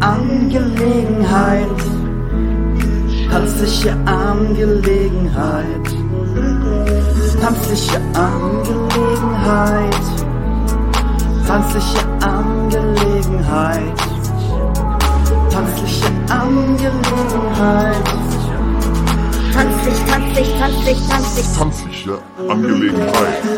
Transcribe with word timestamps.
Angelegenheit. 0.00 1.66
Tanzliche 3.30 3.92
Angelegenheit. 4.06 5.86
Tanzliche 7.40 8.00
Angelegenheit. 8.14 9.94
Tanzliche 11.46 12.00
Angelegenheit. 12.20 13.98
Tanzliche 15.50 16.06
Angelegenheit. 16.28 17.96
Tanzlich, 19.52 19.98
tanzlich, 20.58 20.98
tanzlich, 21.08 21.46
tanzlich. 21.58 21.89
Tanzliche 22.00 22.18
Angelegenheit. 22.48 23.12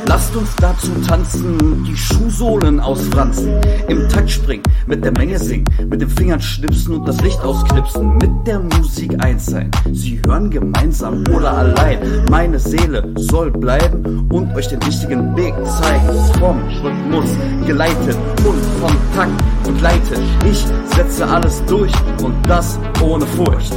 Lasst 0.06 0.34
uns 0.34 0.54
dazu 0.56 0.90
tanzen, 1.06 1.84
die 1.84 1.96
Schuhsohlen 1.96 2.80
ausfranzen, 2.80 3.60
im 3.88 4.08
Takt 4.08 4.30
springen, 4.30 4.62
mit 4.86 5.04
der 5.04 5.12
Menge 5.12 5.38
singen, 5.38 5.64
mit 5.88 6.00
den 6.00 6.08
Fingern 6.08 6.40
schnipsen 6.40 6.96
und 6.96 7.06
das 7.06 7.20
Licht 7.20 7.40
ausknipsen, 7.40 8.16
mit 8.18 8.30
der 8.46 8.58
Musik 8.58 9.14
eins 9.22 9.46
sein. 9.46 9.70
Sie 9.92 10.20
hören 10.26 10.50
gemeinsam 10.50 11.24
oder 11.34 11.52
allein. 11.52 11.98
Meine 12.30 12.58
Seele 12.58 13.12
soll 13.16 13.50
bleiben 13.50 14.26
und 14.30 14.54
euch 14.56 14.68
den 14.68 14.82
richtigen 14.82 15.36
Weg 15.36 15.54
zeigen. 15.66 16.08
Vom 16.38 16.60
Rhythmus 16.82 17.30
geleitet 17.66 18.16
und 18.44 18.62
vom 18.80 18.96
Takt 19.14 19.64
begleitet. 19.64 20.20
Ich 20.50 20.66
setze 20.96 21.26
alles 21.26 21.62
durch 21.66 21.92
und 22.22 22.34
das 22.48 22.78
ohne 23.00 23.26
Furcht. 23.26 23.72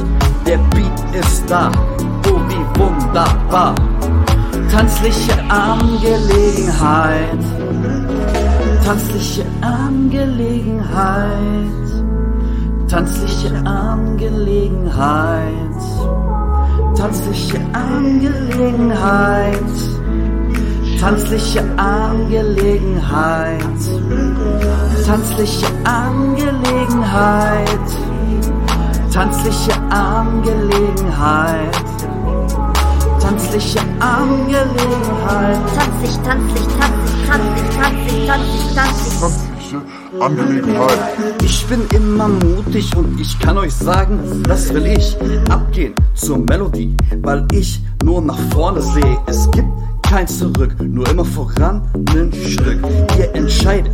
Der 0.46 0.58
Beat 0.70 1.24
ist 1.24 1.44
da, 1.48 1.70
oh 2.28 2.40
wie 2.48 2.80
wunderbar. 2.80 3.74
Tanzliche 4.70 5.32
Angelegenheit. 5.48 7.42
Tanzliche 8.84 9.46
Angelegenheit. 9.62 11.30
Tanzliche 12.88 13.54
Angelegenheit. 13.64 15.80
Tanzliche 16.96 17.58
Angelegenheit. 17.72 19.60
Tanzliche 21.00 21.64
Angelegenheit. 21.76 23.62
Tanzliche 25.06 25.66
Angelegenheit. 25.84 27.88
Tanzliche 29.12 29.72
Angelegenheit. 29.90 31.95
Tanzliche 33.26 33.80
Angelegenheit. 33.98 35.58
Tanzlich, 35.74 36.16
tanzlich, 36.24 36.66
tanzlich, 36.78 37.28
tanzlich, 37.28 37.76
tanzlich, 37.76 38.26
tanzlich, 38.28 38.74
tanzlich. 38.76 39.20
Tanzliche 39.20 39.82
Angelegenheit. 40.20 40.98
Ich 41.42 41.66
bin 41.66 41.80
immer 41.92 42.28
mutig 42.28 42.96
und 42.96 43.20
ich 43.20 43.36
kann 43.40 43.58
euch 43.58 43.74
sagen, 43.74 44.44
das 44.44 44.72
will 44.72 44.86
ich. 44.86 45.16
Abgehen 45.50 45.92
zur 46.14 46.38
Melodie, 46.38 46.96
weil 47.22 47.44
ich 47.50 47.80
nur 48.04 48.22
nach 48.22 48.38
vorne 48.52 48.80
sehe. 48.80 49.18
Es 49.26 49.50
gibt 49.50 49.70
kein 50.02 50.28
Zurück, 50.28 50.76
nur 50.80 51.08
immer 51.08 51.24
voran 51.24 51.82
nen 52.14 52.32
Stück. 52.32 52.78
Ihr 53.18 53.34
entscheidet 53.34 53.90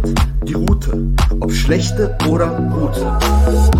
die 0.47 0.55
Route, 0.55 0.99
ob 1.41 1.53
schlechte 1.53 2.17
oder 2.29 2.49
gute. 2.49 3.19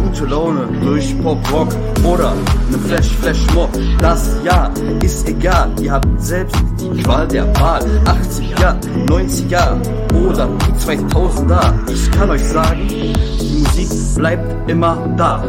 Gute 0.03 0.25
Laune 0.27 0.69
durch 0.83 1.15
Pop 1.23 1.39
Rock 1.53 1.69
oder 2.05 2.35
ne 2.71 2.79
Flash 2.87 3.11
Flash 3.21 3.47
Mob. 3.55 3.71
Das 4.01 4.37
ja 4.45 4.71
ist 5.03 5.29
egal, 5.43 5.71
ihr 5.81 5.93
habt 5.93 6.21
selbst 6.21 6.57
die 6.79 7.03
Qual 7.03 7.27
der 7.27 7.47
Wahl. 7.61 7.83
80er, 8.05 8.77
90er 9.07 9.77
oder 10.25 10.49
die 10.49 10.73
2000er. 10.79 11.73
Ich 11.93 12.11
kann 12.13 12.31
euch 12.31 12.45
sagen, 12.45 12.87
die 12.89 13.13
Musik 13.59 13.89
bleibt 14.17 14.71
immer 14.71 14.97
da. 15.17 15.43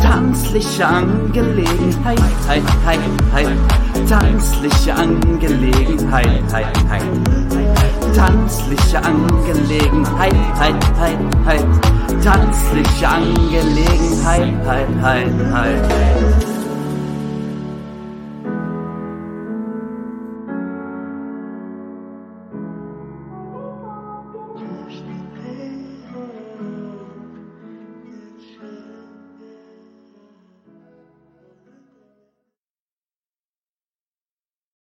Tanzliche 0.00 0.86
Angelegenheit, 0.86 2.20
heit, 2.48 2.62
heit, 2.86 3.00
heit. 3.34 3.48
Tanzliche 4.08 4.94
Angelegenheit, 4.94 6.42
heit, 6.52 6.66
heit. 6.88 7.02
Tanzliche 8.14 9.02
Angelegenheit, 9.04 10.34
heit, 10.58 10.74
heit, 10.98 11.18
heit. 11.44 11.66
Tanzliche 12.24 13.08
Angelegenheit, 13.08 14.54
heit, 14.64 14.88
heit, 15.02 15.32
heit. 15.52 16.55